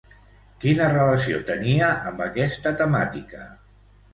Quina 0.63 0.87
relació 0.93 1.41
tenia 1.49 1.91
amb 2.13 2.25
aquesta 2.27 2.73
temàtica? 2.81 3.47